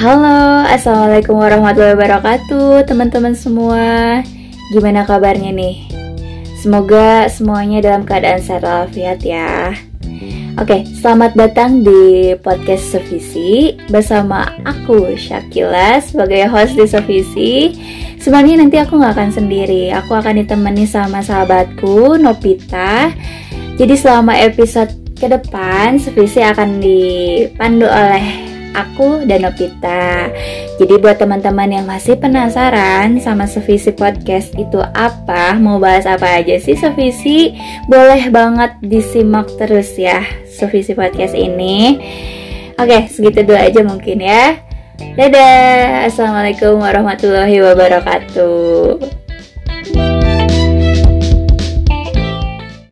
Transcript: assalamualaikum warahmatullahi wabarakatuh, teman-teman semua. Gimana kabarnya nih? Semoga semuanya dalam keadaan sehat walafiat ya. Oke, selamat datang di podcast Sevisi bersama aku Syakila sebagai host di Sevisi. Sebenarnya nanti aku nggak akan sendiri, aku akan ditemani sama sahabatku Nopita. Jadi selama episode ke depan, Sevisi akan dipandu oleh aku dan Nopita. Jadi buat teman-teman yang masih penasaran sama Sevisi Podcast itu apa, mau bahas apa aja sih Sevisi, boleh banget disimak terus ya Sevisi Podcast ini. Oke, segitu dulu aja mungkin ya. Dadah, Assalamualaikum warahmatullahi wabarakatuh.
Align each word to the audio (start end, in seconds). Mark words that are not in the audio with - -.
assalamualaikum 0.00 1.36
warahmatullahi 1.36 1.92
wabarakatuh, 1.92 2.88
teman-teman 2.88 3.36
semua. 3.36 4.24
Gimana 4.72 5.04
kabarnya 5.04 5.52
nih? 5.52 5.92
Semoga 6.56 7.28
semuanya 7.28 7.84
dalam 7.84 8.08
keadaan 8.08 8.40
sehat 8.40 8.64
walafiat 8.64 9.20
ya. 9.20 9.76
Oke, 10.56 10.88
selamat 10.88 11.36
datang 11.36 11.84
di 11.84 12.32
podcast 12.40 12.96
Sevisi 12.96 13.76
bersama 13.92 14.48
aku 14.64 15.20
Syakila 15.20 16.00
sebagai 16.00 16.48
host 16.48 16.80
di 16.80 16.88
Sevisi. 16.88 17.52
Sebenarnya 18.16 18.56
nanti 18.56 18.80
aku 18.80 18.96
nggak 18.96 19.20
akan 19.20 19.30
sendiri, 19.36 19.92
aku 19.92 20.16
akan 20.16 20.40
ditemani 20.40 20.88
sama 20.88 21.20
sahabatku 21.20 22.16
Nopita. 22.16 23.12
Jadi 23.76 23.94
selama 24.00 24.32
episode 24.32 24.96
ke 25.20 25.28
depan, 25.28 26.00
Sevisi 26.00 26.40
akan 26.40 26.80
dipandu 26.80 27.84
oleh 27.84 28.49
aku 28.74 29.24
dan 29.24 29.46
Nopita. 29.46 30.28
Jadi 30.80 30.94
buat 30.98 31.20
teman-teman 31.20 31.68
yang 31.70 31.86
masih 31.86 32.16
penasaran 32.16 33.20
sama 33.20 33.44
Sevisi 33.44 33.92
Podcast 33.92 34.56
itu 34.56 34.80
apa, 34.94 35.56
mau 35.60 35.76
bahas 35.76 36.08
apa 36.08 36.40
aja 36.40 36.56
sih 36.56 36.76
Sevisi, 36.76 37.54
boleh 37.86 38.28
banget 38.32 38.76
disimak 38.82 39.48
terus 39.60 39.94
ya 39.96 40.24
Sevisi 40.48 40.96
Podcast 40.96 41.36
ini. 41.36 42.00
Oke, 42.80 43.12
segitu 43.12 43.44
dulu 43.44 43.60
aja 43.60 43.80
mungkin 43.84 44.24
ya. 44.24 44.56
Dadah, 45.16 46.08
Assalamualaikum 46.08 46.80
warahmatullahi 46.80 47.60
wabarakatuh. 47.60 49.29